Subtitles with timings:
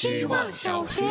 [0.00, 1.02] 希望小学。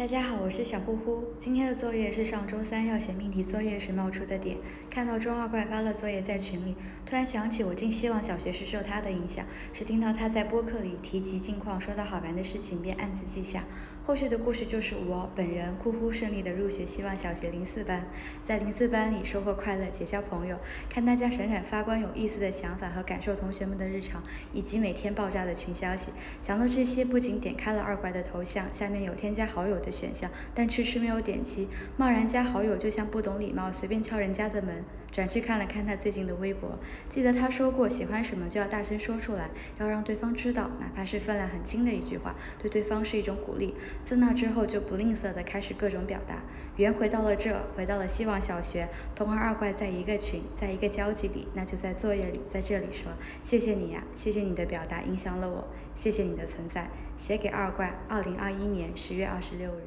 [0.00, 1.22] 大家好，我是小呼呼。
[1.38, 4.56] 今天的作业是上周三要写命题作业时冒出的点。
[4.88, 13.64] 看到中二怪发了作业在群里，突然想起我进希望小学是受他的影响，是听到他在播客里提及近况，说到好玩的事情，便暗自记下。
[14.06, 18.08] 后续的故事就是我本人呼呼顺利的入学希望小学零四班，
[18.42, 20.56] 在零四班里收获快乐，结交朋友，
[20.88, 24.22] 看大家闪闪发光有意思的想法和感受同学们的日常，
[24.54, 26.10] 以及每天爆炸的群消息。
[26.40, 29.89] 想到这些，不仅点开了二怪的头像，下面有添加好友的。
[29.90, 31.68] 选项，但迟迟没有点击。
[31.96, 34.84] 贸然加好友，就像不懂礼貌，随便敲人家的门。
[35.10, 43.74] 转去看了看他最近的微博，记得他说过，喜欢什么就要大声说出来，要让对方知道，哪怕是分量很轻的一句话，对对方是一种鼓励。
[44.04, 46.36] 自那之后，就不吝啬的开始各种表达。
[46.76, 53.10] 圆回到了这，回到了希望小学，同和二怪在一个群，在一个交集里，那就在作业里，在这里说，
[53.42, 56.88] 谢谢你呀，谢谢你的表达影响了我，谢谢你的存在。
[57.16, 59.79] 写给二怪，二零二一年十月二十六日。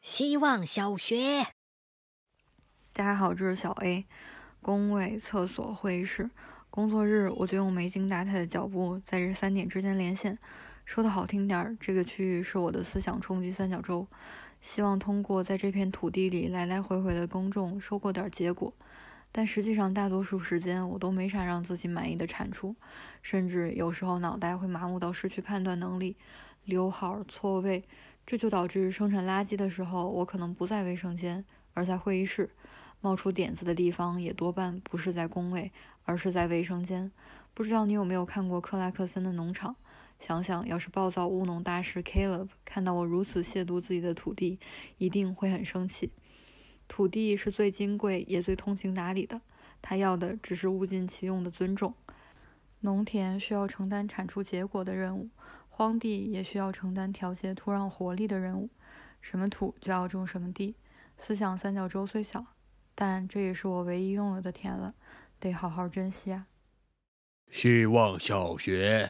[0.00, 1.48] 希望小学。
[2.94, 4.06] 大家好，这是小 A。
[4.62, 6.30] 工位、厕所、会议室。
[6.70, 10.38] 工作日，我就用没精打采的脚步在这三点之间连线。
[10.86, 14.06] 说的好听点儿，这个区域是我的思想冲击三角洲，
[14.62, 18.72] 希望通过在这片土地里来来回回的公众收获点结果。
[19.30, 22.74] 但实际上，大多数时间我都没啥让自己满意的产出，
[23.20, 26.16] 甚至有时候脑袋会麻木到失去判断能力，
[26.64, 27.84] 留号、错位，
[28.30, 32.50] 这就导致生产垃圾的时候，我可能不在卫生间，而在会议室。
[33.00, 35.72] 冒出点子的地方也多半不是在工位，
[36.04, 37.10] 而是在卫生间。
[37.54, 39.74] 不知道你有没有看过克拉克森的农场？
[40.20, 44.60] 想想要是暴躁务农大师 Caleb 看到我如此亵渎自己的土地，
[44.98, 46.12] 一定会很生气。
[46.86, 49.40] 土地是最金贵也最通情达理的，
[49.82, 51.94] 他要的只是物尽其用的尊重。
[52.82, 55.28] 农田需要承担产出结果的任务，
[55.80, 58.68] 荒地也需要承担调节土壤活力的任务。
[59.22, 60.76] 什么土就要种什么地。
[61.16, 62.44] 思想三角洲虽小。
[62.94, 64.94] 但这也是我唯一拥有的田了，
[65.38, 66.48] 得好好珍惜啊！
[67.50, 69.08] 希望小学，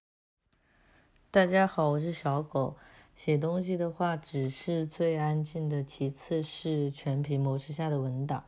[1.32, 2.76] 大家好，我是小狗。
[3.16, 8.44] 写东西的话，只是最安静的，其次是全屏模式下的文档，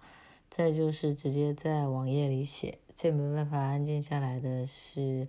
[0.48, 2.78] 再就是直接在网页里写。
[2.94, 5.26] 最没办法安静下来的是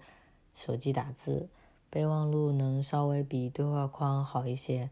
[0.54, 1.50] 手机打字，
[1.94, 4.90] 备忘录能稍微比对话框好一些，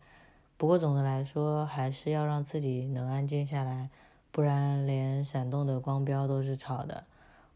[0.55, 3.89] 不过总的来说，还是要让自己能安静下来。
[4.31, 7.05] 不然连闪动的光标都是吵的。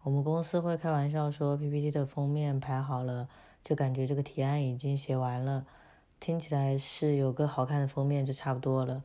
[0.02, 3.30] 我们公司会开玩笑说，PPT 的封面排好了，
[3.64, 5.68] 就感觉这个提案已经写完了。
[6.20, 9.04] 听起来是有个好看的封面就差不多了。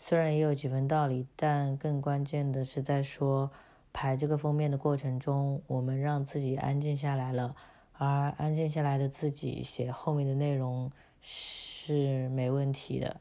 [0.00, 3.50] 虽然也有几分道理，但更关键的是在说
[3.92, 7.54] 排这个封面的过程中，我们让自己安静下来了，
[7.92, 13.20] 而安静下来的自己写后面的内容是没问题的。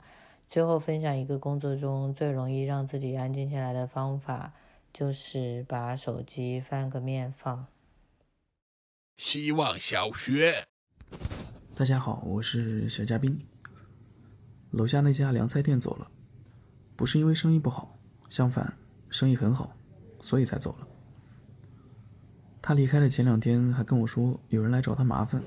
[0.50, 4.54] 最后分享一个工作中最容易让自己安静下来的方法，
[4.92, 7.68] 就是把手机翻个面放。
[9.18, 10.66] 希望小学，
[11.78, 13.40] 大家好，我是小嘉宾。
[14.72, 16.10] 楼下那家凉菜店走了，
[16.96, 18.78] 不是因为生意不好，相反，
[19.10, 19.76] 生意很好，
[20.22, 20.88] 所以才走了。
[22.62, 25.42] 他离开的前两天还跟我说，有人来找他麻烦，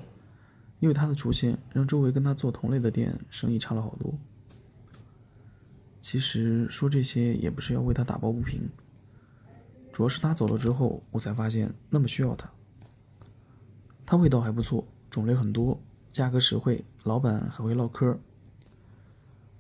[0.81, 4.13] 因为他的出现让周围跟他做同类的店生意差了好多。
[6.01, 8.69] 其实说这些也不是要为他打抱不平，
[9.93, 12.51] 主要是他走了之后，我才发现那么需要他。
[14.05, 15.81] 他味道还不错，种类很多，
[16.13, 18.19] 价格实惠，老板还会唠嗑。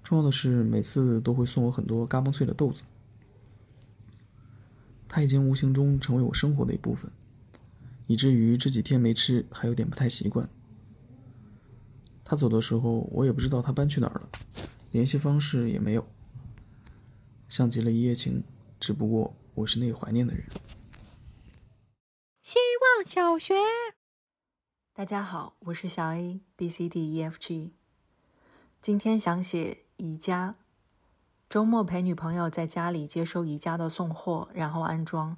[0.03, 2.82] 重要的是每次都会送我很多嘎嘣脆的豆子。
[5.09, 7.10] 他已经无形中成为我生活的一部分，
[8.06, 10.48] 以至于这几天没吃还有点不太习惯。
[12.25, 14.28] 他走的时候，我也不知道他搬去哪儿了，
[14.91, 16.06] 联系方式也没有。
[17.48, 18.43] 像极了一夜情，
[18.81, 20.44] 只不过我是那个怀念的人。
[22.43, 22.59] 希
[22.97, 23.54] 望小学，
[24.93, 27.75] 大家好，我是小 A B C D E F G。
[28.81, 30.56] 今天想写宜家。
[31.49, 35.37] 周末陪女朋友在家里接收宜家的送货，然后安装。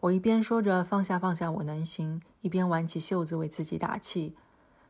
[0.00, 4.36] 我一边说着放下放下我能行，一边挽起袖子为自己打气。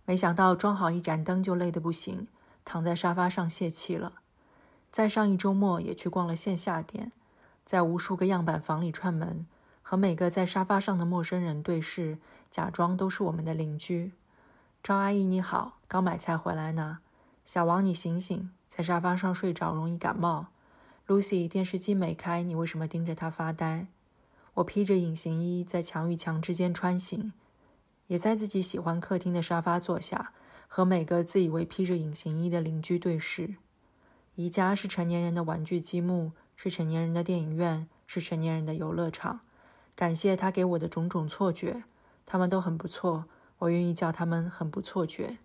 [0.05, 2.28] 没想到装好一盏灯就累得不行，
[2.64, 4.14] 躺在沙发上泄气了。
[4.90, 7.12] 在上一周末也去逛了线下店，
[7.64, 9.46] 在无数个样板房里串门，
[9.82, 12.19] 和每个在沙发上的陌生人对视，
[12.50, 14.12] 假装都是我们的邻居。
[14.82, 16.99] 张阿姨你好，刚买菜回来呢。
[17.46, 20.49] 小王你醒醒，在沙发上睡着容易感冒。
[21.06, 23.87] Lucy 电视机没开，你为什么盯着它发呆？
[24.58, 27.32] 我披着隐形衣在墙与墙之间穿行，
[28.08, 30.32] 也在自己喜欢客厅的沙发坐下，
[30.66, 33.55] 和每个自以为披着隐形衣的邻居对视。
[34.34, 39.40] 宜家是成年人的玩具积木，是成年人的电影院，是成年人的游乐场。
[39.94, 41.84] 感谢他给我的种种错觉，
[42.26, 43.26] 他们都很不错，
[43.58, 45.38] 我愿意叫他们很不错觉。